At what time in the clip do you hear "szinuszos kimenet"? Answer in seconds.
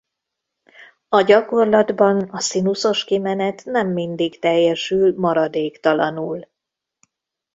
2.39-3.65